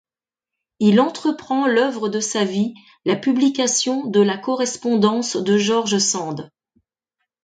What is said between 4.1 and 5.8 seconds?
la correspondance de